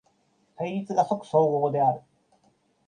[0.57, 2.01] 対立が即綜合である。